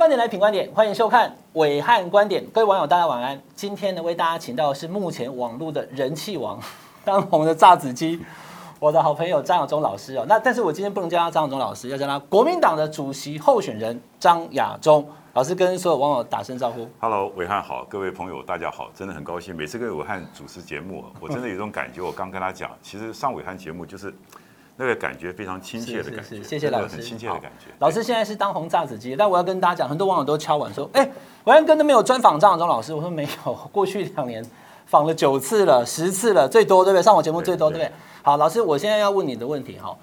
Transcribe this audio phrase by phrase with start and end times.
[0.00, 2.42] 观点来品观点，欢迎收看暐瀚观点。
[2.54, 3.38] 各位网友，大家晚安。
[3.54, 6.58] 今天呢，为大家请到的是目前网络的人气王，
[7.04, 8.18] 当红的炸子鸡，
[8.78, 10.24] 我的好朋友张亚中老师哦。
[10.26, 16.88] 那但是我今天不能叫他张亚中老师，要叫他国民党的主席候选人张亚中老师，跟所有网友打声招呼。
[16.98, 24.14] Hello，暐瀚好，各位朋友大家好，真的很高兴，每次跟暐瀚主持节目，我真的有种感觉，我刚跟他讲，其实上暐瀚节目就是。
[24.80, 27.66] 那个感觉非常亲切的感觉，谢谢老师，很亲切的感觉。
[27.80, 31.06] 老师现在是当红炸子鸡，但我要跟大家讲，很多网友都敲碗说：“哎，
[31.44, 34.42] 暐瀚哥都没有专访张亚中老师。”我说：“没有，过去两年
[34.86, 37.02] 访了九次了，十次了，最多对不对？
[37.02, 37.92] 上我节目最多对不对？”
[38.24, 39.94] 好，老师，我现在要问你的问题哈，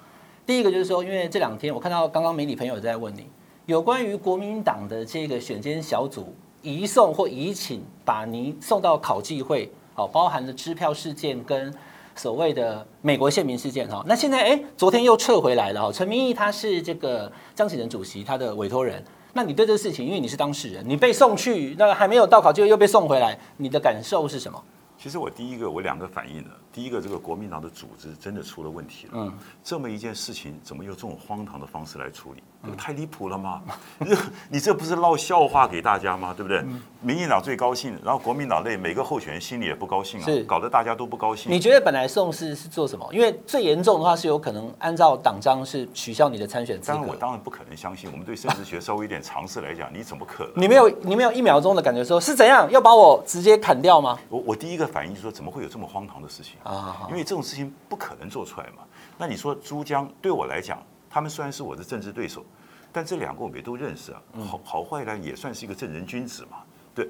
[0.46, 3.26] 第一个就是说，因为这两天我看到刚刚媒体朋友在问你，
[3.66, 6.32] 有关于国民党的这个选监小组
[6.62, 11.74] 移送或移请，把您送到考纪会，好，包含了支票事件跟。
[12.18, 15.92] 所谓的美国宪民事件哈，那现在哎，昨天又撤回来了哈。
[15.92, 24.60] 陈明义他是这个张启仁主席他的委托人，那你对这个事情，因为你是当事人，你被送去，那还没有到考就又被送回来，你的感受是什么？
[24.98, 32.42] 其实我第一个我两个反应了，第一个这个国民党的组织真的出了问题了，嗯，这么一件事情怎么用这种荒唐的方式来处理？
[32.66, 33.62] 这太离谱了嘛？
[34.50, 36.34] 你这不是闹笑话给大家吗？
[36.36, 36.64] 对不对？
[37.00, 41.50] 民进党最高兴，然后国民党内每个候选人心里也不高兴啊，搞得大家都不高兴。
[41.50, 43.08] 你觉得本来宋氏是做什么？
[43.12, 46.92] 因为最严重的话是有可能按照党章是取消你的参选资格。
[46.94, 50.52] 当然我当然不可能相信，我们对政治学稍微有点常识来讲，你怎么可能？
[50.56, 54.18] 你没有你没有一秒钟的感觉说是怎样要把我直接砍掉吗？
[54.28, 57.06] 我我第一个反应就是说怎么会有这么荒唐的事情啊？
[57.08, 58.82] 因为这种事情不可能做出来嘛。
[59.16, 62.44] 那你说珠江对我来讲，他们虽然是我的政治对手。
[62.90, 66.62] 但这两个我们也都认识啊，好好坏呢也算是一个正人君子嘛。
[66.94, 67.06] 对，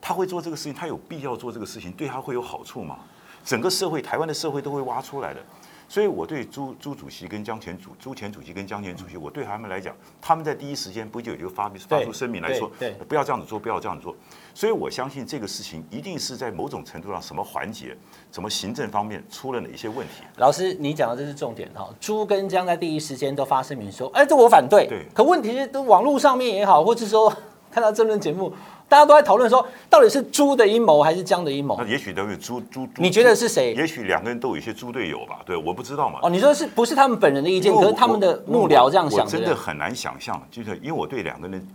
[0.00, 3.00] 他会做这个事情，他有必要做这个事情，对他会有好处吗？
[3.44, 5.40] 整个社会，台湾的社会都会挖出来的。
[5.88, 12.70] 所以，我对朱朱主席跟江前主朱前主席跟江前主席，我对他们来讲，他们在第一时间不就有一个发发出声明来说，
[13.08, 14.14] 不要这样子做，不要这样子做。
[14.52, 17.96] 所以我相信这个事情一定是在某种程度上，什么环节，
[18.32, 20.24] 什么行政方面出了哪一些问题。
[20.38, 21.88] 老师，你讲的这是重点哈。
[22.00, 24.88] 朱跟江在第一时间都发声明说，哎，这我反对。
[24.88, 25.06] 对。
[25.14, 27.32] 可问题是，都网络上面也好，或是说
[27.70, 28.52] 看到政论节目。
[28.88, 31.76] 大家都在讨论说，到底是猪的阴谋还是姜的阴谋？
[31.78, 32.86] 那也许都有猪猪。
[32.96, 33.74] 你觉得是谁？
[33.74, 35.40] 也许两个人都有一些猪队友吧？
[35.44, 36.20] 对，我不知道嘛。
[36.22, 37.74] 哦，你说是不是他们本人的意见？
[37.74, 39.24] 可是他们的幕僚这样想。
[39.24, 41.66] 我真的很难想象，就是因为我对两个人。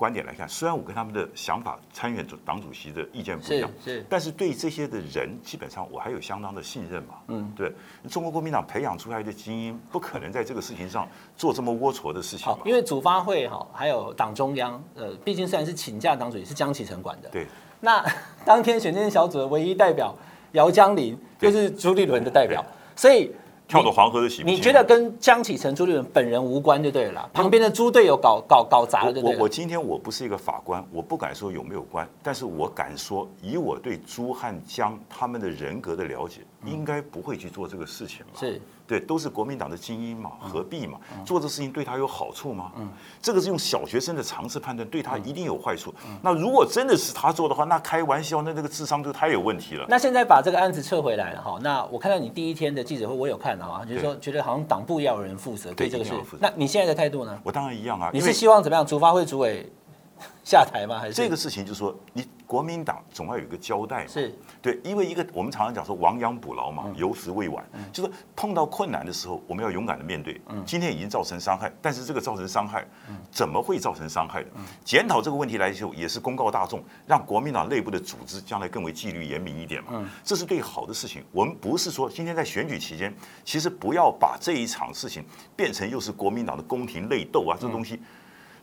[0.00, 3.70] 观点来看，虽然我跟他们的想法、参选主党主席的意见不一样，
[4.08, 7.16] 但是对这些的人，基本上我还有相当的信任嘛。
[7.28, 7.70] 嗯，对，
[8.08, 11.06] 中国国民党培养出来的精英，不可能在这个事情上
[11.36, 12.46] 做这么龌龊的事情。
[12.46, 17.28] 好，因为主发会哈，还有党中央，呃，毕竟虽然是请假党主席是江启臣管的。
[17.28, 17.46] 对。
[17.80, 18.02] 那
[18.42, 20.14] 当天选监小组的唯一代表
[20.52, 22.64] 姚江林，就是朱立伦的代表，
[22.96, 23.30] 所以。
[23.70, 24.56] 跳到黄河的洗不清。
[24.56, 29.38] 你觉得跟江启臣、朱立伦本人无关就对了啦，旁边的猪队友搞搞搞砸了就对了。
[29.38, 38.32] 我我今天我不是一个法官，我不敢说有没有关，但是我敢说，以我对朱汉江他们的人格的了解，应该不会去做这个事情吧？
[38.40, 38.60] 是。
[38.90, 40.98] 对，都是国民党的精英嘛，何必嘛？
[41.24, 42.72] 做这事情对他有好处吗？
[42.76, 42.88] 嗯，
[43.22, 45.94] 这个是用小学生的常识判断，对他一定有坏处。
[46.20, 49.86] 那如果真的是他做的话，那开玩笑，那这个智商就太有问题了。
[49.88, 51.56] 那现在把这个案子撤回来了哈。
[51.62, 56.12] 那我看到你第一天的记者会，我有看到啊，就是说觉得好像党部要有人负责对这个事。
[56.40, 57.38] 那你现在的态度呢？
[57.44, 58.10] 我当然一样啊。
[58.12, 58.84] 你是希望怎么样？
[58.84, 59.70] 主发会主委
[60.42, 60.98] 下台吗？
[60.98, 62.26] 还是这个事情就是说你。
[62.50, 70.40] 国民党总要有一个交代嘛，是对，因为一个我们常常讲说亡羊补牢嘛，有时未晚，就是碰到困难的时候，我们要勇敢的面对。
[70.66, 72.84] 今天已经造成伤害，但是这个造成伤害，
[73.30, 74.48] 怎么会造成伤害的？
[74.84, 80.04] 检讨这个问题来说，也是公告大众，让国民党内部的组织将来更为纪律严明一点嘛。
[80.24, 81.22] 这是对好的事情。
[81.30, 85.24] 我们不是说今天在选举期间，其实不要把这一场事情
[85.54, 88.00] 变成又是国民党的宫廷内斗啊，这东西。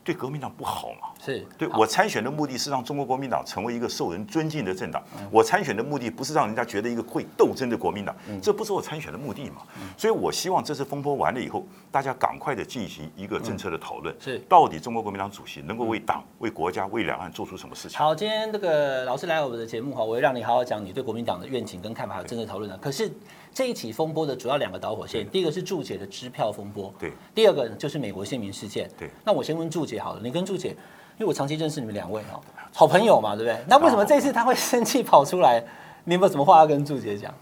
[0.07, 1.09] 对国民党不好嘛？
[1.19, 5.03] 是对我参选的目的是让中国国民党成为一个受人尊敬的政党。
[5.29, 9.63] 我参选的目的不是让人家觉得一个会斗争的国民党，这不是我参选的目的嘛？
[9.97, 17.99] 所以我希望这次风波完了以后，大家赶快的进行一个政策的讨论，是到底中国国民党主席能够为党、为国家、为两岸做出什么事情？
[17.99, 22.77] 好，今天这个老师来我们的节目哈，我会让你好好讲你对国民党的愿景跟看法，还有政策讨论的。
[22.77, 23.11] 可是。
[23.53, 29.09] 这一起风波的主要两个导火线，第一个是祝姐的支票风波，对，第二个就是美国宪兵事件，对。
[29.23, 32.39] 那我先问祝姐好了，你跟祝姐，因为我长期认识你们两位哦，
[32.73, 33.63] 好朋友嘛，对不对？
[33.67, 35.63] 那为什么这次他会生气跑出来？
[36.03, 37.33] 你有没有什么话要跟祝姐讲？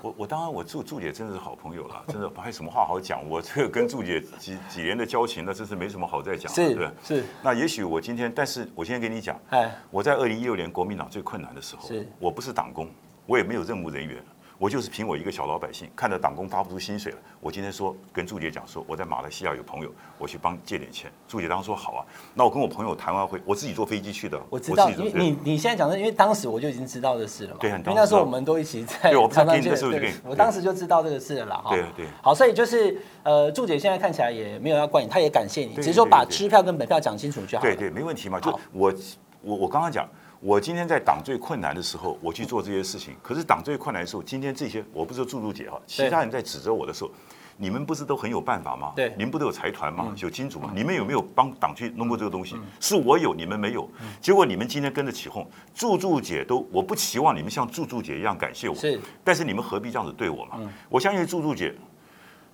[0.00, 3.28] 我我当然我祝祝姐真的是好朋友了， 真的还有什么话好讲？
[3.28, 7.24] 我这个跟祝姐几几年的交情，那真是没什么好再讲，是对是。
[7.42, 12.88] 那也许我今天，但是我先跟你讲，哎，我在二零一六年国民党最困难的时候，是我不是党工，
[13.26, 14.16] 我也没有任务人员。
[14.62, 21.10] 我就是凭我一个小老百姓，看到党工发不出薪水了，我今天说跟祝姐讲说，我在马来西亚有朋友，我去帮借点钱。
[21.26, 24.40] 祝姐当时说好啊，那我跟我朋友谈完会，我自己坐飞机去的。
[24.48, 27.56] 我知道，因为你你现在讲的，因为当时我就已经知道这事了嘛。
[27.58, 29.74] 对，因为那时候我们都一起 在对，我常常见。
[29.74, 31.56] 对，我当时就知道这个事了啦。
[31.56, 31.70] 哈。
[31.74, 32.06] 对对。
[32.22, 37.64] 好，所以就是呃，祝姐现在看起来也没有要怪你，她也感谢你，只是说把支票跟本票讲清楚就好。
[37.64, 38.38] 对对，没问题嘛。
[38.38, 38.94] 就我
[39.42, 40.08] 我我刚刚讲。
[40.44, 43.14] 我今天在党最困难的时候，我去做这些事情。
[43.22, 47.12] 可是党最困难的时候，今天这些我不是祝祝姐哈，其他人在指责我的时候，
[47.56, 48.92] 你们不是都很有办法吗？
[48.96, 50.12] 对，你们不都有财团吗？
[50.16, 50.72] 有金主吗？
[50.74, 52.56] 你们有没有帮党去弄过这个东西？
[52.80, 53.88] 是我有，你们没有。
[54.20, 58.74] 结果你们今天跟着起哄，祝祝姐都，我不期望你们像祝祝姐一样感谢我。
[58.74, 60.58] 是，但是你们何必这样子对我嘛？
[60.88, 61.72] 我相信祝祝姐。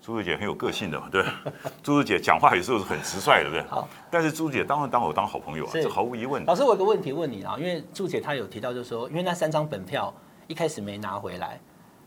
[0.01, 1.23] 朱朱姐很有个性的嘛，对，
[1.83, 3.71] 朱朱姐讲话有时候是很直率的，对不对？
[3.71, 6.43] 好，但是朱朱姐当然当我当好朋友啊，这毫无疑问。
[6.47, 10.13] 老师，我有个问题问你啊，因为朱姐她有提到，就是说，因为那三张本票
[10.47, 11.61] 一开始没拿回来，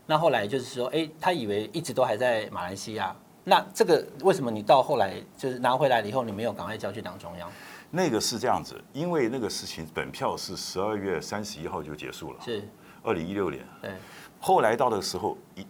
[0.06, 7.48] 那后来就是说，哎，她以为一直都还在马来西亚，那这个为什么你到后来就是拿回来了以后，你没有赶快交去党中央？
[7.90, 12.68] 那个是这样子，因为那个事情本票是十二月三十一号就结束了，是
[13.04, 13.90] 二零一六年，对，
[14.40, 15.64] 后来到的时候一。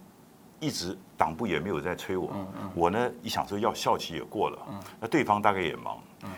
[0.63, 2.31] 一直党部也没有在催我，
[2.73, 4.57] 我呢一想说要校期也过了，
[4.97, 5.97] 那对方大概也忙，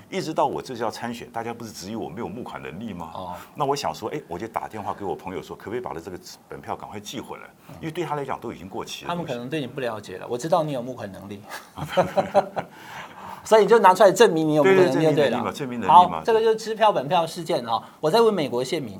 [0.10, 3.13] 一直到我这次要参选，大家不是质疑我没有募款能力吗？
[3.54, 6.19] 那我想说，哎，我就打电话给我朋友说，可不可以把这个
[6.50, 7.44] 本票赶快寄回来？
[7.80, 9.10] 因为对他来讲都已经过期了。
[9.10, 11.39] 他们可能对你不了解了，我知道你有募款能力，
[13.45, 16.18] 所以你就拿出来证明你有募款能力，对了，证明能力嘛。
[16.18, 19.00] 好，这个就是支票本票事件哈，我在问美国宪民。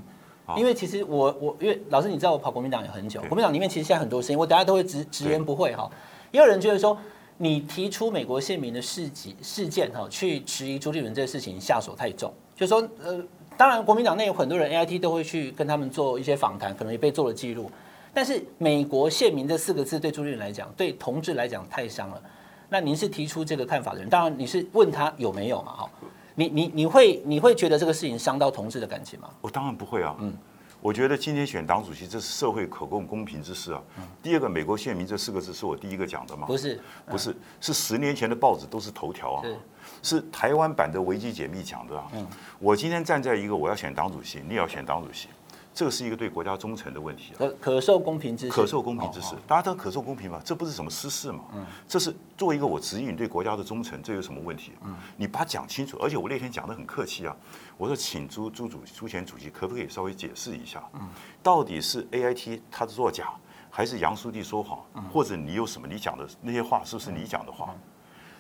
[0.58, 5.90] 因为其实我我因为老师你知道我跑国民党也很久，国民党里面其实现在很多声音，我等下都会直直言不讳哈。
[6.32, 6.98] 也有人觉得说，
[7.38, 13.24] 你提出美国宪民的事迹事件哈，去质疑朱立伦这个事情下手太重，就是说呃，
[13.58, 17.72] 当然国民党内有很多人 AIT 都会去跟他们做一些访谈，可能也被做了记录。
[18.14, 22.22] 但是美国宪民这四个字对朱立伦来讲，对同志来讲太伤了。
[22.70, 25.90] 那您是提出这个看法的人，当然你是问他有没有嘛哈。
[26.36, 29.30] 你你你会你会觉得这个事情伤到同志的感情吗？
[29.42, 30.16] 我当然不会啊。
[30.20, 30.38] 嗯，
[30.82, 33.82] 我觉得今天选党主席，这是社会可供公平之事啊。
[33.98, 34.04] 嗯。
[34.22, 36.46] 第二个，美国宪民这四个字是我第一个讲的吗？
[36.46, 36.80] 不是，
[37.10, 39.44] 不是，是十年前的报纸都是头条啊。
[39.44, 39.58] 是。
[40.02, 42.08] 是台湾版的维基解密讲的啊。
[42.14, 42.28] 嗯。
[42.60, 45.30] 我今天站在一个我要选党主席，你也要选党主席。
[45.76, 50.42] 这个是一个对国家忠诚的问题，可可受公平之事，可受公平之事，大家都可受公平嘛？
[50.46, 51.44] 这不是什么私事嘛？
[51.54, 54.72] 嗯这是作为一个我指引对国家的忠诚，这有什么问题？
[54.86, 55.98] 嗯你把它讲清楚。
[56.02, 57.36] 而且我那天讲的很客气啊，
[57.78, 61.10] 我说请朱朱主朱前主席可不可以稍微解释一下，嗯
[61.44, 63.34] 到底是 A I T 他作假，
[63.70, 64.80] 还是杨书记说谎，
[65.12, 67.76] 或者你有什么你讲的那些话是不是你讲的话？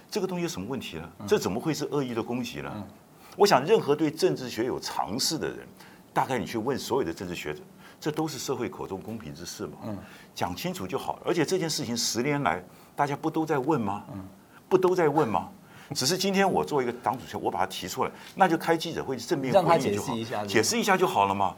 [0.09, 1.09] 这个东西有什么问题呢？
[1.27, 2.71] 这怎么会是恶意的攻击呢？
[3.35, 5.67] 我想任何对政治学有常识的人。
[6.15, 7.59] 大概你去问所有的政治学者，
[7.99, 9.73] 这都是社会口中公平之事嘛？
[9.83, 9.97] 嗯，
[10.33, 11.23] 讲清楚就好了。
[11.25, 12.63] 而且这件事情十年来
[12.95, 14.05] 大家不都在问吗？
[14.13, 14.25] 嗯，
[14.69, 15.49] 不都在问吗？
[15.93, 21.53] 只是今天我作为一个党主席，我把它提出来，那就开记者会正面回应就好，解释一下就好了嘛。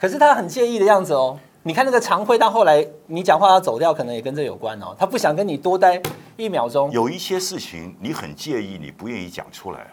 [0.00, 1.38] 可是他很介意的样子哦。
[1.62, 4.96] 你看那个常会到后来你讲话要走掉，可能也跟这有关哦。
[4.98, 6.02] 他不想跟你多待
[6.36, 6.90] 一秒钟。
[6.90, 9.86] 有一些事情你很介意，你不愿意讲出来，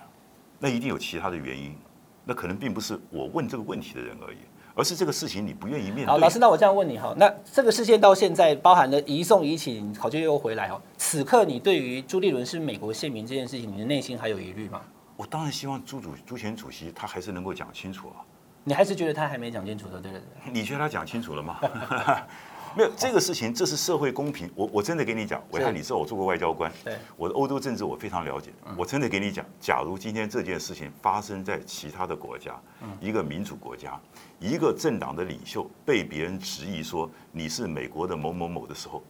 [0.58, 1.78] 那一定有其他的原因。
[2.26, 4.38] 那可能并不是我问这个问题的人而已，
[4.76, 6.06] 而是这个事情你不愿意面对。
[6.06, 10.82] 好，老师，那我这样问你哈，那这个事件到现在包含了移送、移请，考卷又回来哦。
[10.98, 14.82] 此刻你对于朱立伦是美国宪民这件事情，你的内心还有疑虑吗？
[15.18, 18.24] 我当然希望朱主朱前主席他还是能够讲清楚啊。
[18.64, 20.24] 你还是觉得他还没讲清楚的，对不对？
[20.52, 21.60] 你觉得他讲清楚了吗？
[22.76, 24.50] 没有这个事情，这是社会公平。
[24.56, 28.52] 我我真的给你讲，我看你知道我做过外交官，对，我的欧洲政治我非常了解。
[28.78, 32.60] 我真的给你讲，假如今天这件事情发生在其他的国家，
[33.02, 34.00] 一个民主国家，
[34.40, 39.04] 一个政党的领袖被别人质疑说你是美国的某某某的时候，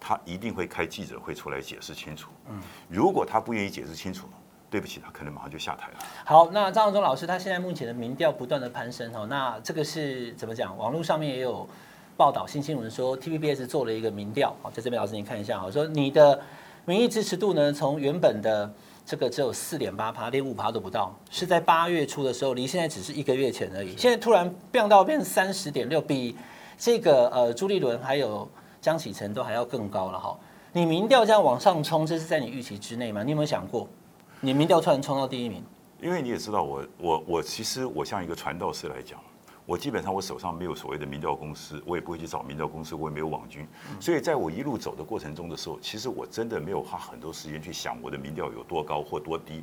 [0.00, 2.30] 他一定会开记者会出来解释清楚。
[2.88, 4.26] 如果他不愿意解释清楚，
[4.70, 5.98] 对不起，他可能马上就下台了。
[6.24, 10.76] 好，那张荣忠老师他现在目前的民调不断的攀升哈，那这个是怎么讲？
[10.76, 11.68] 网络上面也有。
[12.22, 16.40] 报道新新闻说，TVBS 做了一个民调，好，在这边老师您看一下，好，说你的
[16.84, 18.72] 民意支持度呢，从原本的
[19.04, 26.36] 这个只有四点八趴，连五趴都不到，是在八月初的时候，离现在只是一个月前而已，现在突然变到变三十点六，比
[26.78, 28.48] 这个呃朱立伦还有
[28.80, 30.38] 江启臣都还要更高了哈。
[30.72, 33.24] 你民调这样往上冲，这是在你预期之内吗？
[33.24, 33.88] 你有没有想过，
[34.40, 35.60] 你民调突然冲到第一名？
[36.00, 39.18] 因为你也知道我，我我我其实我像一个传道士来讲。
[39.64, 43.66] 我基本上我手上没有所谓的民调公司，我也不会去找民调公司，我也没有网军，
[44.00, 49.62] 所以在我一路走的过程中的时候，其实我真的没有花很多时间去想我的民调有多高或多低，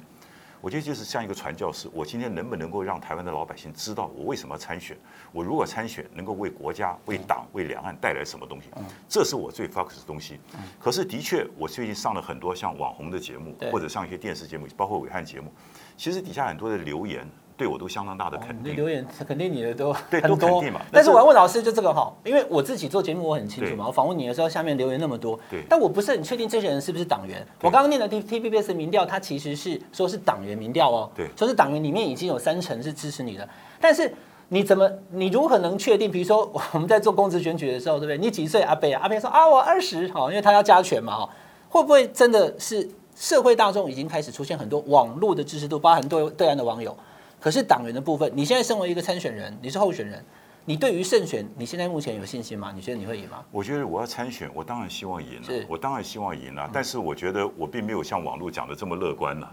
[0.61, 4.97] 我觉得就是像一个传教士，我今天能不能够让台湾的老百姓知道我为什么要参选？
[5.33, 8.69] 我如果参选，能够为国家、为党、为两岸带来什么东西？
[9.07, 10.39] 这是我最 focus 的东西。
[10.79, 15.51] 可是的确，我最近上了很多像网红的节目，或者上一些电视节目，包括伟汉节目，
[15.97, 17.27] 其实底下很多的留言。
[17.59, 20.79] 对我都相当大的肯定，哦、留言肯定你的都对很多都肯定嘛。
[20.93, 27.45] 但是我要问老师，就这个哈，因为我自己做节目我很清楚嘛，我访问你的时候下面留言那么多，对，但我不是很确定这些人是不是党员。
[27.61, 33.45] 我刚刚念的 T T V B S 民调，它其实是说是党员民调哦，对，说是党员里面已经有三成是支持你的。
[33.81, 34.09] 但是
[34.47, 36.09] 你怎么，你如何能确定？
[36.09, 38.17] 比如说我们在做公职选举的时候，对不对？
[38.17, 38.61] 你几岁？
[38.61, 41.29] 阿伯阿伯说啊，我二十，好，因为他要加权嘛，哈，
[41.67, 46.95] 会不会真的是社会大众已经开始出现很多网络的支持度，包含对对岸的网友？
[47.39, 50.23] 可是党员的部分，你现在身为一个参选人，你是候选人，
[50.65, 52.71] 你对于胜选，你现在目前有信心吗？
[52.75, 53.43] 你觉得你会赢吗？
[53.51, 56.69] 我觉得我要参选，我当然希望赢了，是我当然希望赢了。
[56.73, 59.51] 但是我觉得我并没有像网络讲的这么乐观了。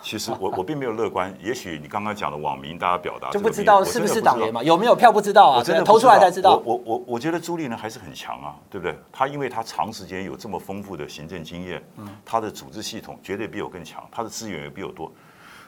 [0.00, 1.34] 其实我 我并没有乐观。
[1.42, 4.62] 也许你刚刚讲的网民，大家表达就不知道是不是党员嘛？
[4.62, 5.58] 有没有票不知道啊？
[5.58, 6.62] 我真的投出来才知道。
[6.64, 8.94] 我我我觉得朱立伦还是很强啊，对不对？
[9.10, 11.82] 他因为他长时间有这么丰富的行政经验，
[12.22, 15.10] 他的组织系统绝对比我更强，他的资源也比我多。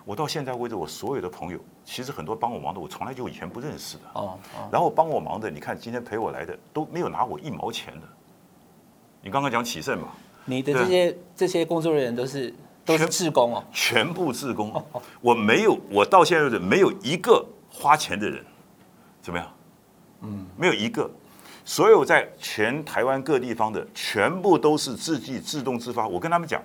[0.07, 4.03] 我到现在为止，我所有的朋友，其实很多帮我忙的，我从来就以前不认识的。
[4.13, 4.39] 哦。
[4.71, 8.07] 然后帮我忙的，你看今天陪我来的都没有拿我一毛钱的。
[9.21, 10.07] 你刚刚讲启胜嘛？
[10.45, 13.65] 你的这些这些工作人员都是都是志工哦。
[13.73, 14.81] 全部志工。
[15.21, 18.45] 我没有，我到现在为止没有一个花钱的人，
[19.21, 19.53] 怎么样？
[20.21, 21.11] 嗯，没有一个。
[21.65, 26.07] 所有在全台湾各地方的，全部都是自己自动自发。
[26.07, 26.63] 我跟他们讲，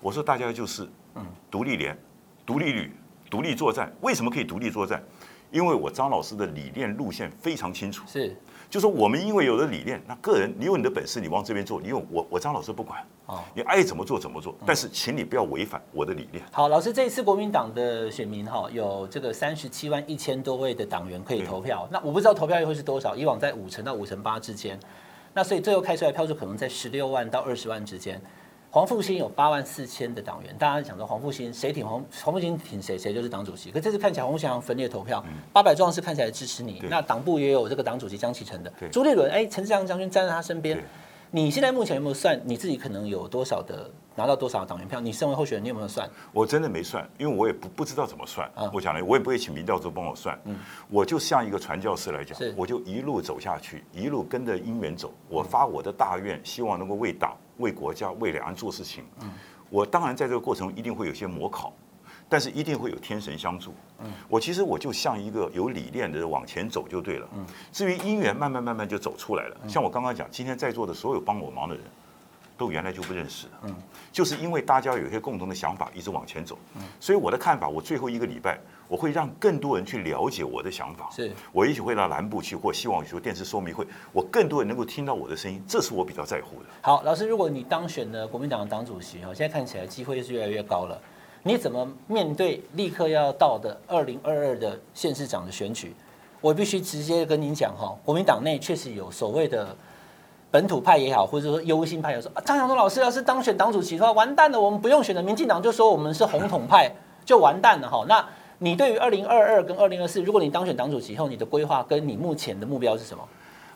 [0.00, 1.98] 我说大家就是，嗯，独立连。
[2.48, 2.90] 独立旅，
[3.28, 5.04] 独立作战，为什么可以独立作战？
[5.50, 8.06] 因为我张老师的理念路线非常清楚。
[8.06, 8.34] 是，
[8.70, 16.42] 就说我们因为有了理念，那个人你有你的本事，你往这边做，你有我我张老师不管，哦，你爱怎么做怎么做，但是请你不要违反我的理念。
[16.50, 24.80] 好，老师，这一次国民党的选民哈，有这个三十七万一千多位的党员可以投票，那我不知道投票率会是多少，以往在五成到五成八之间，
[25.34, 28.18] 那所以最后开出来票数可能在十六万到二十万之间。
[28.70, 33.70] 黄复兴有八万四千的党员，大家讲说黄复兴谁挺黄黄复兴挺谁，谁就是党主席。
[33.70, 36.82] 可这次看起来黄复兴分裂投票，八百壮士看起来支持你。
[36.90, 40.78] 那党部也有这个党主席江启臣的，朱立伦哎，陈志强将军站在他身边。
[41.30, 45.00] 你现在目前有没有算你自己可能有多少的拿到多少党员票？
[45.00, 46.08] 你身为候选人，你有没有算？
[46.32, 48.50] 我真的没算，因为我也不不知道怎么算。
[48.70, 50.38] 我讲了，我也不会请民调组帮我算。
[50.44, 50.58] 嗯
[50.90, 55.10] 我就像一个传教士来讲，我就一路走下去，一路跟着因缘走。
[55.30, 57.34] 我发我的大愿，希望能够为党。
[57.58, 59.04] 为国家、为两岸做事情，
[59.70, 61.72] 我当然在这个过程中一定会有些模考，
[62.28, 63.74] 但是一定会有天神相助。
[64.28, 67.28] 我其实我就像一个有理念的人往前走就对了。
[67.70, 69.56] 至于姻缘，慢慢慢慢就走出来了。
[69.68, 71.84] 像我刚刚讲，今天在座的所有帮我忙的人，
[72.56, 73.46] 都原来就不认识。
[73.62, 73.74] 嗯
[74.10, 76.58] 就是因为大家有一些共同的想法，一直往前走。
[76.98, 78.58] 所以我的看法，我最后一个礼拜。
[78.88, 86.68] 我会让更多人去了解我的想法，是我也许会到南部去，或希望说电视说明会，我更多人能够听到我的声音，这是我比较在乎的。
[86.80, 90.98] 好，老师，如果你当选了国民党的党主席，哈，现在看起来机会是越来越高了，
[91.42, 95.94] 你怎么面对立刻要到的二零二二的县市长的选举？
[96.40, 99.76] 我必须直接跟您讲，哈，国民党内确实有所谓的
[100.50, 106.90] 本土派也好，或者说忧心派，也说张晓忠老师要是当选党主席的话，完蛋了，我们不用选了，民进党就说我们是红统派，
[107.26, 108.26] 就完蛋了，哈，那。
[108.60, 113.28] 你对于二零二二跟二零二四，如果你当选党主席后，你的规划跟你目前的目标是什么？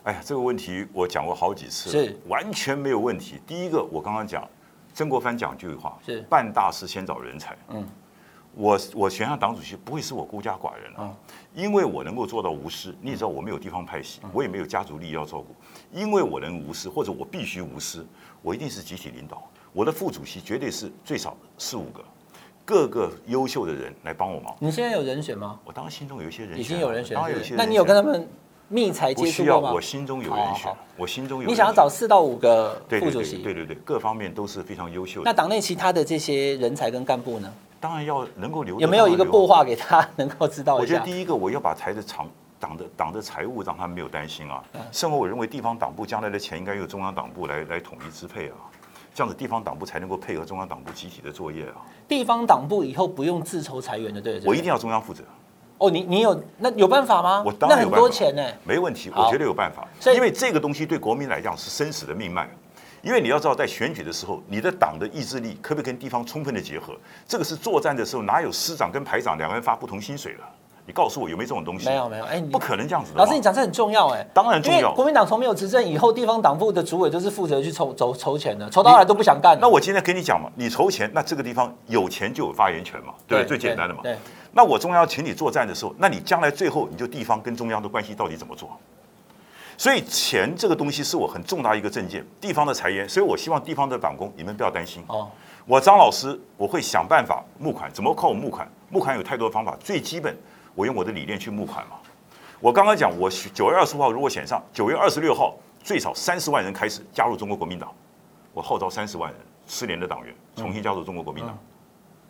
[0.02, 3.40] 哎呀，这个问题我讲过好几次，是完全没有问题。
[3.46, 4.48] 第一个，我刚刚讲，
[4.92, 7.56] 曾国藩讲一句话，是办大事先找人才。
[7.68, 7.86] 嗯，
[8.56, 11.14] 我我选上党主席不会是我孤家寡人啊，
[11.54, 12.92] 因为我能够做到无私。
[13.00, 15.54] 你也知道我没有地方派系，我也没有家族利益要照顾，
[15.92, 18.04] 因为我能无私，或者我必须无私，
[18.42, 19.48] 我一定是集体领导。
[19.72, 22.02] 我的副主席绝对是最少四五个。
[22.64, 24.54] 各个优秀的人来帮我忙。
[24.58, 25.58] 你现在有人选吗？
[25.64, 27.56] 我当然心中有一些人选，已经有人选，当然有些人选。
[27.56, 28.28] 那你有跟他们
[28.68, 29.72] 密才接触过吗？
[29.72, 31.48] 我心中有人选，我心中有。
[31.48, 33.38] 你想要找四到五个副主席？
[33.38, 35.30] 对对对，各方面都是非常优秀的。
[35.30, 37.52] 那党内其他的这些人才跟干部呢？
[37.80, 38.78] 当然要能够留。
[38.78, 40.76] 有没有一个擘画给他，能够知道？
[40.76, 44.62] 我觉得第一个，我要把财的长党的党的财务让他们没有担心啊。
[44.92, 48.54] 甚至我认为地方党部将来的钱应该由中央党部来来统一支配啊。
[49.14, 51.84] 这样子地方党部才能够配合中央党部集体的作业啊！
[52.08, 54.40] 地方党部以后不用自筹裁员的，对？
[54.44, 55.22] 我一定要中央负责。
[55.78, 57.42] 哦，你你有那有办法吗？
[57.44, 57.96] 我当然有办法。
[57.96, 58.42] 那很多钱呢？
[58.64, 59.86] 没问题，我绝对有办法。
[60.14, 62.48] 因为这个东西对国民来讲是生死的命脉。
[63.02, 66.96] 因为你要知道，在选举的时候，你的党的意志力可不可以跟地方充分的结合？
[67.26, 70.48] 这个是作战的时候，哪有师长跟排长两个人发不同薪水了？
[70.84, 71.88] 你告诉我有没有这种东西？
[71.88, 73.18] 没有没有，哎，不可能这样子的。
[73.18, 74.92] 老师，你讲这很重要哎，当然重要。
[74.92, 79.56] 国民党从没有执政以后，地方党部的主委都是负责去筹筹筹钱的，筹到后来都不想干。
[79.60, 84.00] 那我今天跟你讲嘛，你筹钱，那这个地方有钱就有发言权嘛，对，对，最简单的嘛。
[84.02, 84.16] 对。
[84.52, 88.68] 那我中央请你作战的时候，那你将来最后你就地方跟中央的关系到底怎么做？
[89.78, 95.02] 所以钱这个东西是我很重大一个政见，地方的财源，所以我希望地方的党工你们不要担心。
[95.06, 95.30] 哦。
[95.64, 98.68] 我张老师我会想办法募款，怎么靠我募款？
[98.90, 100.36] 募款有太多方法，最基本
[100.74, 101.96] 我用我的理念去募款嘛。
[102.60, 107.92] 我刚刚讲，我九月二十五号如果选上，九月二十六号最少三十万人开始加入中国国民党，
[108.52, 111.58] 我号召三十万人失联的党员重新加入中国国民党，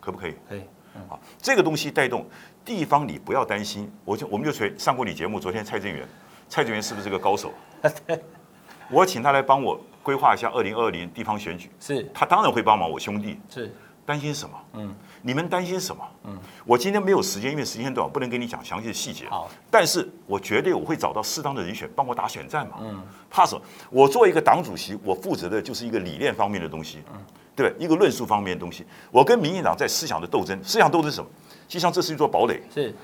[0.00, 0.34] 可不可以？
[0.48, 0.62] 可以。
[1.08, 2.26] 好，这个东西带动
[2.64, 3.90] 地方，你不要担心。
[4.04, 6.06] 我就我们就随上过你节目，昨天蔡正元，
[6.48, 7.52] 蔡正元是不是个高手？
[8.90, 12.90] 我请他来帮我规划一下二零二零地方选举，是他当然会帮忙。
[12.90, 14.58] 我兄弟是担心什么？
[14.74, 16.04] 嗯，你们担心什么？
[16.24, 19.28] 嗯，我今天没有时间，因为时间短，不能跟你讲详细的细节。
[19.28, 22.76] 好，但是我绝对我会找到适当的人选帮我打选战嘛。
[22.80, 23.62] 嗯，怕什么？
[23.90, 27.02] 我作为一个党主席，我负责的就是一个理念方面的东西。
[27.12, 27.20] 嗯。
[27.54, 31.28] 对，一个论述方面的东西，我跟民进党在思想的斗争，思想斗争是什么？
[31.68, 32.94] 就像这是一座堡垒，是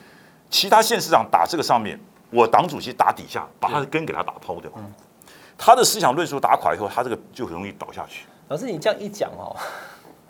[0.48, 2.00] 其他县市长打这个上面，
[2.30, 4.70] 我党主席打底下，把他的根给他打抛掉。
[4.76, 4.90] 嗯，
[5.58, 8.24] 他的思想论述打垮以后，他这个就很容易倒下去。
[8.48, 9.54] 老师，你这样一讲哦，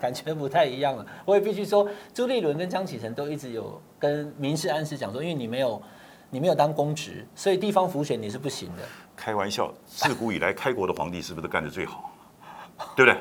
[0.00, 1.06] 感觉不太一样了。
[1.24, 5.82] 我也必须说，朱立伦跟江启臣都一直有跟明示暗示讲说，因为你没有
[6.30, 8.82] 你没有当公职，所以地方辅选你是不行的。
[9.16, 12.10] 开玩笑，自古以来开国的皇帝是不是都干得最好？
[12.94, 13.20] 对不对？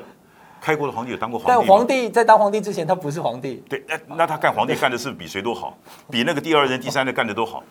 [0.60, 3.62] 开国的皇帝有当过皇帝，但皇帝在当皇帝之前，他不是皇帝。
[3.68, 5.78] 对，那那他干皇帝干的是比谁都好，
[6.10, 7.62] 比那个第二任、第三任干的都好。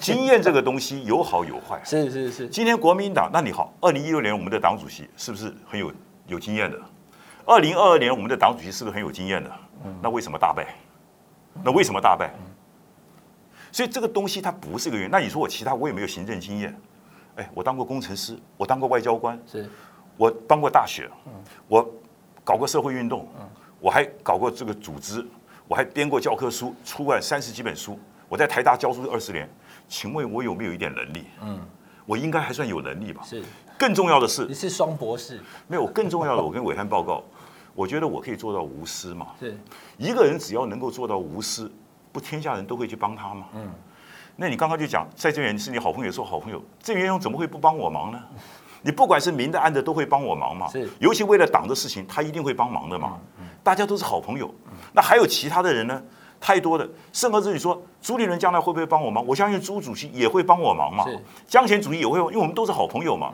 [0.00, 1.80] 经验这个东西有好有坏。
[1.84, 2.48] 是是是。
[2.48, 5.92] 今天国民党，那你好，二零一六年我们的党主席是不是很有
[6.26, 6.76] 有经验的？
[7.46, 9.50] 二零二二年我们的党主席是不是很有经验的？
[10.00, 10.66] 那为什么大败？
[11.62, 12.32] 那为什么大败？
[13.70, 15.10] 所以这个东西它不是个原因。
[15.10, 16.78] 那你说我其他我也没有行政经验？
[17.36, 19.68] 哎，我当过工程师，我当过外交官，是
[20.16, 21.10] 我当过大学，
[21.68, 21.88] 我。
[22.44, 23.28] 搞过社会运动，
[23.78, 25.24] 我还搞过这个组织，
[25.68, 27.96] 我还编过教科书，出版三十几本书。
[28.28, 29.48] 我在台大教书二十年，
[29.86, 31.26] 请问我有没有一点能力？
[31.40, 31.60] 嗯，
[32.04, 33.22] 我应该还算有能力吧。
[33.24, 33.44] 是，
[33.78, 35.40] 更重要的是，你是双博士。
[35.66, 37.22] 没有，更重要的，我跟伟汉报告，
[37.74, 39.28] 我觉得我可以做到无私嘛。
[39.38, 39.58] 是，
[39.98, 41.70] 一个人只要能够做到无私，
[42.12, 43.46] 不天下人都会去帮他嘛？
[43.54, 43.70] 嗯，
[44.36, 48.20] 那你刚刚就讲蔡正元是你好朋友，说好朋友，郑元勇怎么会不帮我忙呢？
[48.84, 53.18] 你不管是明的暗的都会帮我忙嘛，是，尤其为了党的事情，他一定会帮忙的嘛。
[53.62, 54.52] 大家都是好朋友，
[54.92, 56.02] 那还有其他的人呢？
[56.40, 59.24] 太多的，甚至你说朱立伦将来会不会帮我忙？
[59.24, 61.06] 我相信朱主席也会帮我忙嘛。
[61.46, 63.32] 江前主席也会，因为我们都是好朋友嘛。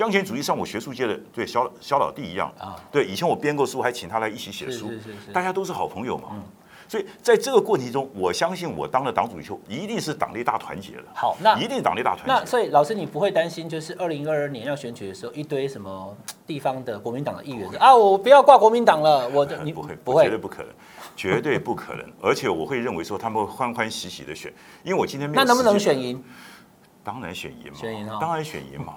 [0.00, 4.90] 江前主席像我学术界的对小小老弟一样啊，对，以前我编过书，还请他来一起写书，
[5.30, 6.42] 大家都是好朋友嘛。
[6.88, 11.04] 所以在这个过程中，我相信我当了党主席后，一定是党内大团结的。
[11.14, 12.32] 好，那一定党内大团结。
[12.32, 20.72] 那所以老师，你不会担心，就是二零二二年要选举的时候，一堆什么地方的国民党的议员啊，我不要挂国民党了，我你不会不会，绝对不可能，
[21.14, 22.06] 绝对不可能。
[22.22, 24.50] 而且我会认为说，他们会欢欢喜喜的选，
[24.82, 25.42] 因为我今天没有。
[25.42, 26.24] 那能不能选赢？
[27.04, 28.94] 当然选赢嘛，选赢啊，当然选赢嘛。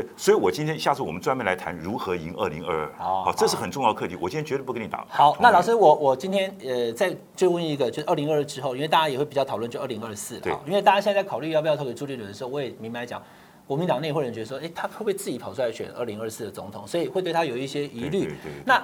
[0.00, 2.92] 对，所以我今天下次我们专门来谈如何赢二零二二。
[2.96, 4.16] 好，这是很重要的课题。
[4.20, 5.04] 我今天绝对不跟你打。
[5.08, 10.38] 好，那老师，我我今天呃再追问一个，就是二零二二之后，因为大家也会比较讨论，就二零二四。
[10.38, 10.54] 对。
[10.64, 13.20] 因为大家现在在考虑要不要投给朱立伦的时候，我也明白讲，
[13.66, 16.86] 国民党内会人觉得说，哎，他会不会自己跑出来选二零二四的总统？
[16.86, 18.32] 所以会对他有一些疑虑。
[18.64, 18.80] 那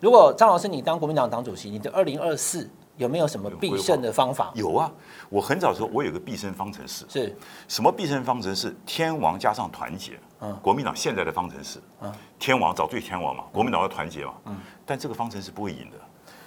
[0.00, 4.52] 如果张老师你当国民党党主席，你的二零二四有没有什么必胜的方法？
[4.54, 4.90] 有啊，
[5.28, 7.04] 我很早说，我有个必胜方程式。
[7.08, 7.36] 是。
[7.66, 8.74] 什么必胜方程式？
[8.86, 10.12] 天王加上团结。
[10.40, 15.96] 嗯国民党现在的方程式，嗯天王找对天王嘛，国民党要团结嘛，嗯但这个方程式不会赢的。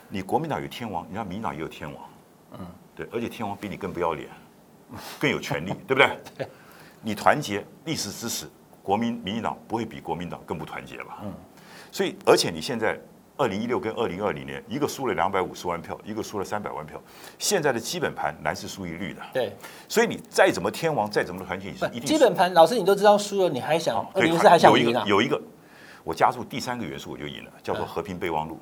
[0.07, 2.03] 你国民党有天王，你看民党也有天王，
[2.59, 4.29] 嗯，对，而且天王比你更不要脸，
[5.19, 6.47] 更有权力， 对不对？
[7.01, 8.47] 你团结，历史支持，
[8.83, 11.17] 国民民进党不会比国民党更不团结吧？
[11.23, 11.33] 嗯，
[11.91, 12.99] 所以而且你现在。
[13.37, 16.99] 二零一六跟二零二零年，一个输了两百五十万票，一个输了三百万票。
[17.37, 19.21] 现在的基本盘蓝是输一绿的。
[19.31, 19.55] 对，
[19.87, 22.01] 所以你再怎么天王，再怎么团结，你是一定。
[22.01, 25.03] 基本盘老师你都知道输了，你还想二零二四还想赢啊？
[25.05, 25.39] 有一个，
[26.03, 28.59] 我加入第三个元素我就赢了，叫做和平备忘录。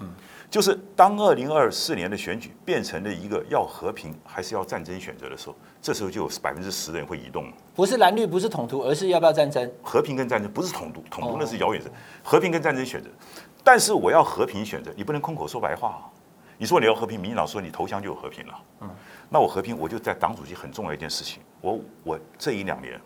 [0.00, 0.08] 嗯，
[0.48, 7.52] 就是当二零二四年的选举变成了一个要和平还是要战争选择的时候，这时候就有百分之十的人会移动。
[7.74, 9.68] 不是蓝绿，不是统独，而是要不要战争？
[9.82, 11.90] 和平跟战争不是统独，统独那是遥远的。
[12.22, 13.10] 和平跟战争选择。
[13.64, 15.88] 但是我要和平选择，你不能空口说白话。
[15.88, 16.04] 啊
[16.60, 18.54] 你说你要和平，民进党说你投降就有和平了。
[18.82, 18.90] 嗯，
[19.30, 23.00] 那我和平，我就在党主席很重要一件事情，我我这一两年，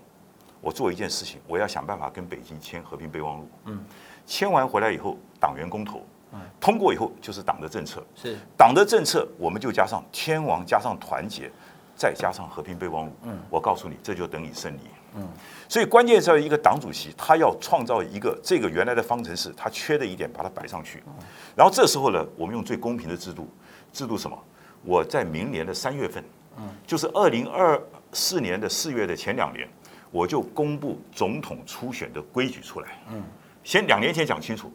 [0.61, 3.49] 我做一件事情，我要想办法跟北京签和平备忘录。
[3.67, 3.85] 嗯，
[4.27, 6.05] 签完回来以后，党员公投，
[6.59, 8.05] 通过以后就是党的政策。
[8.17, 11.49] 是党的政策，我们就加上天王，加上团结，
[11.97, 14.81] 再加上和平备忘录，嗯，我告诉你，这就等于胜利。
[15.17, 15.29] 嗯，
[15.69, 21.03] 所以关键在于一个党主席，他要创造一个这个原来的方程式，他缺的一点把它摆上去。
[21.55, 23.49] 然后这时候呢，我们用最公平的制度，
[23.93, 24.37] 制度什么？
[24.83, 26.23] 我在明年的三月份，
[26.57, 27.81] 嗯，就是二零二
[28.13, 29.69] 四年的四月的前两年，
[30.11, 32.89] 我就公布总统初选的规矩出来。
[33.13, 33.23] 嗯，
[33.63, 34.73] 先两年前讲清楚。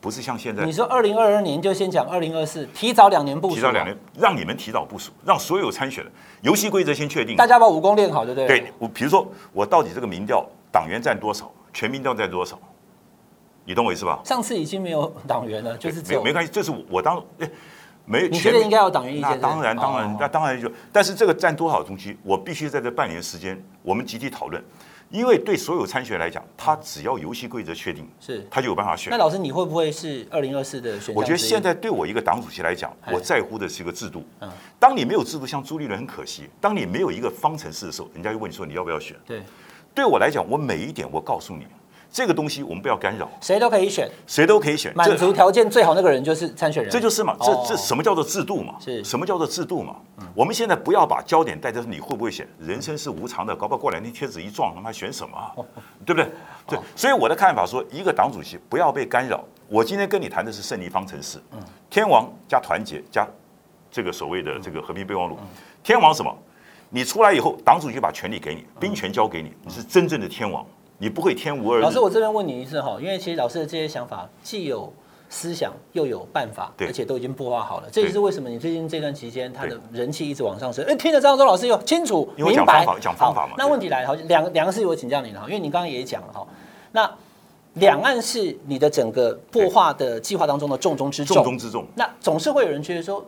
[0.00, 6.10] 不是像现在，你说二零二二年就先讲二零二四，提早两年部署，提早两年，让你们提早部署，让所有参选的
[6.42, 8.46] 游戏规则先确定，大家把武功练好，对不对？
[8.46, 12.58] 对，我比如说我到底这个民调党员占多少，全民调占多少，
[13.64, 14.20] 你懂我意思吧？
[14.24, 17.50] 上次已经没有党员了，就是没没关系，这是我当哎
[18.04, 19.28] 没，你觉得应该有党员意见？
[19.30, 24.62] 那当然当然，那当然就，但是这个占多少东西，我必须在这半年时间，我们集体讨论。
[25.10, 29.10] 因为对所有参选来讲，他只要游戏规则确定，是他就有办法选。
[29.10, 31.14] 那老师，你会不会是二零二四的选？
[31.14, 34.22] 我觉得现在对我一个党主席来讲，我在乎的是一个制度。
[34.40, 36.48] 嗯，当你没有制度，像朱立伦很可惜。
[36.60, 39.16] 当你没有一个方程式的时候，人家就问你说你要不要选？
[39.26, 39.42] 对，
[39.94, 41.66] 对我来讲，我每一点我告诉你。
[42.10, 48.74] 这个东西我们不要干扰，谁都可以选，谁都可以选，满足条件最好那个人就是参选人，这就是嘛，这这什么叫做制度嘛？
[48.80, 49.96] 是什么叫做制度嘛？
[50.34, 55.52] 我们现在不要把焦点带在你会不会选，人生是无常的，搞不好过两天贴纸一撞，他妈选什么啊？
[56.06, 56.30] 对不对？
[56.66, 59.44] 对，所以我的看法说，一个党主席不要被干扰。
[59.68, 61.38] 我今天跟你谈的是胜利方程式，
[61.90, 63.26] 天王加团结加
[63.90, 65.38] 这个所谓的这个和平备忘录。
[65.82, 66.34] 天王什么？
[66.90, 70.64] 你出来以后，党主席把权力给你，兵权交给你，你是真正的天王。
[70.98, 71.82] 你不会天无二日。
[71.82, 74.92] 老师，我这边问你一次哈，因为其实老师的这些想法既有
[75.28, 77.88] 思想又有办法，而且都已经擘画好了。
[77.90, 80.84] 这也是为什么你最近这段期间他的人气一直往上升。
[80.86, 83.54] 哎，听着张忠老师又清楚明白，讲方法嘛。
[83.56, 86.46] 那问题来了，好，两两个事情我请教你了哈，因为你刚刚也讲了哈，
[86.92, 87.08] 那
[87.74, 91.36] 两岸是你的整个擘画的计划当中的重中之重。
[91.36, 91.86] 重中之重。
[91.94, 93.24] 那总是会有人觉得说。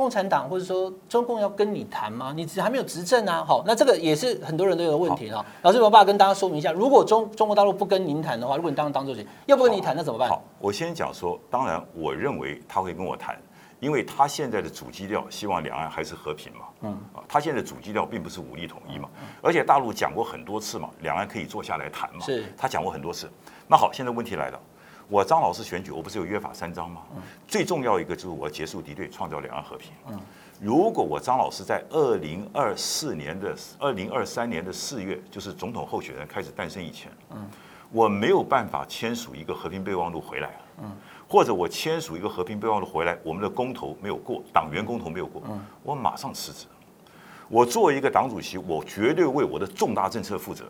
[0.00, 2.32] 共产党或者说中共要跟你谈吗？
[2.34, 3.44] 你还没有执政啊！
[3.46, 5.44] 好，那这个也是很多人都有问题哈。
[5.60, 6.72] 老师有没有办法跟大家说明一下？
[6.72, 10.26] 如果中中国大陆不跟您谈的话，如果你当当主席要不跟你谈，那怎么办？
[10.30, 13.38] 好，我先讲说，当然我认为他会跟我谈，
[13.78, 16.60] 因为他现在的主基调希望两岸还是和平嘛。
[16.80, 19.06] 嗯啊，他现在的主基调并不是武力统一嘛，
[19.42, 22.24] 而且大陆讲过很多次嘛，两岸可以坐下来谈嘛。
[22.24, 23.30] 是，他讲过很多次。
[23.68, 24.58] 那好，现在问题来了。
[25.10, 27.02] 我张老师选举，我不是有约法三章吗？
[27.48, 29.90] 最重要一个就是我要结束敌对，创造两岸和平。
[30.60, 37.10] 如果我张老师在二零二四年的二零二三年的四月，就是总统候选人开始诞生以前，
[37.90, 40.60] 我没有办法签署一个和平备忘录回来，
[41.28, 45.42] 或者我签署一个和平备忘录回来，我们的公投没有过，党员公投没有过，
[45.82, 46.66] 我马上辞职。
[47.48, 50.66] 我作为一个党主席，我绝对为我的重大政策负责。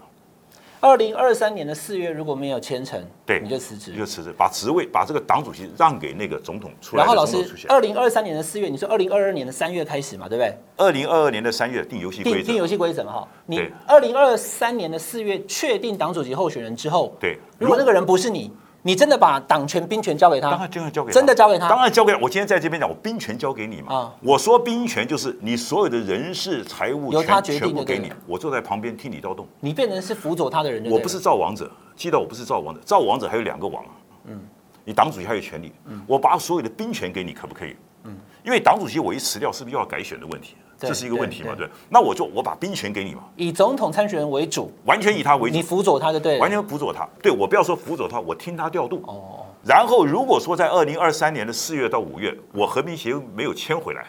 [0.81, 7.03] 二零二三年的四月如果没有签成，对，你就辞职，你就辞职，把职位把这个党主席让给那个总统出来。
[7.03, 10.55] 然后老师，二零二三年的四月，你说二零二二年的三月开始嘛，对不对？
[10.79, 13.29] 二零二二年的三月定游戏规则，定游戏规则嘛，哈。
[13.45, 18.51] 你二零二三年的四月确定党主席候选人之后，对，如果那个人不是你。
[18.83, 20.51] 你真的把党权、兵权交给他？
[20.51, 21.69] 当然真的交给他，真的交给他。
[21.69, 22.19] 当然交给他。
[22.19, 23.95] 我今天在这边讲，我兵权交给你嘛。
[23.95, 28.11] 啊，我说兵权就是你所有的人事、财务由他决定，全部给你。
[28.27, 29.47] 我坐在旁边听你调动。
[29.61, 30.91] 你变成是辅佐他的人。
[30.91, 32.81] 我不是造王者，记得我不是造王者。
[32.85, 33.85] 造王者还有两个王。
[34.25, 34.41] 嗯，
[34.85, 35.73] 你党主席还有权利。
[35.87, 37.77] 嗯，我把所有的兵权给你，可不可以？
[38.05, 40.57] 嗯，因为党主席我一辞掉，是不是又要改选的问题？
[40.89, 41.55] 这是一个问题嘛？
[41.55, 47.07] 对，那我就我把兵权给你嘛，以总统参选人为主，完全以他为主，你辅佐他就对，完全辅佐他。
[47.23, 49.03] 对，我不要说辅佐他，我听他调度。
[49.07, 49.45] 哦。
[49.65, 54.07] 然后如果说在二零二三年的四月到五月，我和平协议没有签回来，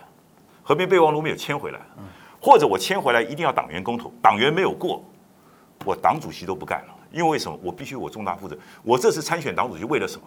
[0.63, 1.79] 和平备忘录没有签回来，
[2.39, 5.03] 或者我签回来一定要党员公投，党员没有过，
[5.83, 6.95] 我党主席都不干了。
[7.11, 7.59] 因为为什么？
[7.61, 8.57] 我必须我重大负责。
[8.83, 10.23] 我这次参选党主席为了什么？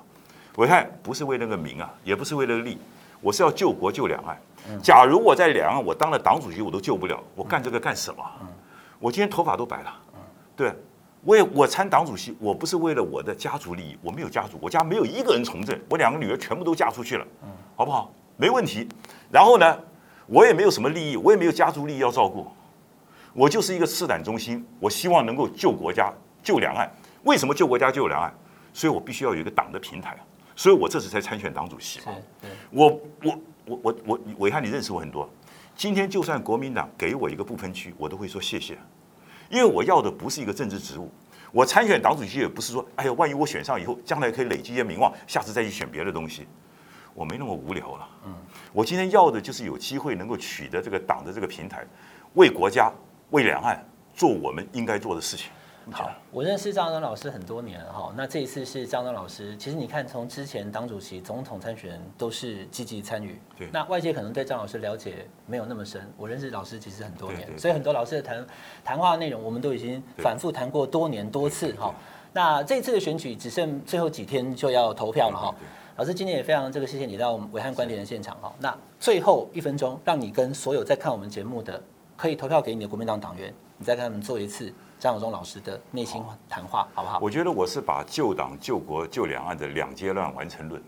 [0.57, 2.77] 我看不是为那个名啊，也不是为了利，
[3.23, 4.39] 我是要救国救两岸。
[4.83, 8.25] 假如我在两岸，我当了党主席，我都救不了，我干这个干什么？
[8.99, 9.95] 我今天头发都白了，
[10.57, 10.73] 对，
[11.23, 17.27] 我也我参党主席，我不是为了我的家族利益，我没有家族，我家没有一个人从政，我两个女儿全部都嫁出去了，
[17.77, 18.11] 好不好？
[18.39, 18.89] 没问题。
[19.31, 19.79] 然后呢，
[20.27, 22.47] 我也没有什么利益，我也没有家族利益要照顾，
[23.35, 26.11] 我就是一个赤胆忠心，我希望能够救国家、
[26.43, 26.91] 救两岸。
[27.25, 28.33] 为什么救国家、救两岸？
[28.73, 30.17] 所以我必须要有一个党的平台，
[30.57, 32.07] 所以我这次才参选党主席嘛。
[32.71, 33.39] 我我。
[33.67, 35.29] 我我我，我看你认识我很多。
[35.77, 38.79] 今天就算国民党给我一个不分区，我都会说谢谢，
[39.51, 41.11] 因为我要的不是一个政治职务。
[41.51, 46.47] 我参选党主席也不是说，哎呀，万一我选上以后，将来可以累积一些名望，下次再去选别的东西。
[47.15, 48.09] 我没那么无聊了。
[48.27, 48.35] 嗯，
[48.73, 51.87] 我今天要的就是有机会能够取得这个党的这个平台，
[52.35, 52.93] 为国家、
[53.31, 55.51] 为两岸做我们应该做的事情。
[55.91, 58.13] 好，我认识张安忠老师很多年了哈。
[58.17, 63.39] 那这一次是张安忠老师，其实你看，从之前党主席、总统参选人都是积极参与。
[63.59, 63.69] 对。
[63.73, 68.47] 那外界可能对张老师了解没有那么深，我认识老师其实很多年，所以很多老师的谈
[68.83, 71.95] 谈话内容，我们都已经反复谈过多年多次哈。
[72.33, 75.55] 那这次的选举只剩最后几天就要投票了哈。
[75.97, 78.53] 老师今天也非常这个谢谢你到我们维汉观点的现场哈。
[78.59, 81.81] 那最后一分钟，让你跟所有在看我们节目的
[82.17, 84.73] 可以投票给你的国民党党员，你再跟他们做一次
[85.05, 87.19] 张永忠老师的内心谈话，好不好？
[87.21, 90.83] 我觉得我是把救党、救国、救两岸的两阶段完成论。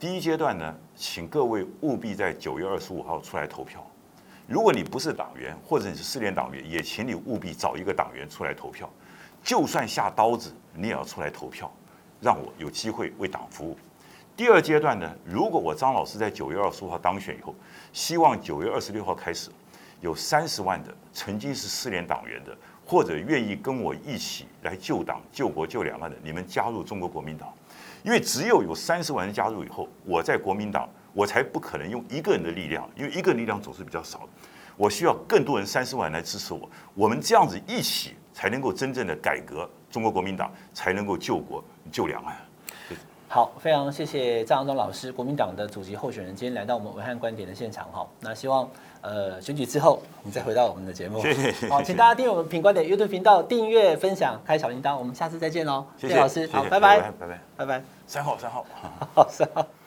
[0.00, 3.86] 第一阶段呢，请各位务必在九月二十五号出来投票。
[4.46, 8.88] 如果你不是党员，或者你是失联党员，也请你务必找一个党员出来投票。
[9.44, 11.70] 就算下刀子，你也要出来投票，
[12.22, 13.76] 让我有机会为党服务。
[14.34, 17.54] 第二阶段呢，如果我张老师在九月二十五号当选以后，
[17.92, 19.50] 希望九月二十六号开始，
[20.00, 22.56] 有三十万的曾经是失联党员的，
[22.92, 27.50] 或者愿意跟我一起来救党、救国、救两岸的，你们加入中国国民党。
[28.02, 34.28] 因为只有有三十万人加入以后，我在国民党，我才不可能用一个人的力量，因为一个人力量总是比较少，
[34.76, 42.36] 我需要更多人三十万人来支持我，我们这样子一起才能够真正的改革中国国民党，才能够救国、救两岸。
[43.34, 48.06] 好，非常谢谢张安中老师，国民党的主席候选人，今天来到我们文汉观点的现场哈。
[48.20, 48.68] 那希望
[49.00, 51.18] 呃选举之后，你再回到我们的节目。
[51.22, 51.66] 谢谢。
[51.70, 54.98] 好，请大家订阅我们品观点 YouTube 频道，订阅、分享、开小铃铛。
[54.98, 55.82] 我们下次再见喽。
[55.96, 56.46] 谢谢，老师。
[56.48, 57.82] 好，拜拜，拜拜，拜拜。
[58.06, 58.66] 三号，三号。
[59.14, 59.66] 好，三号。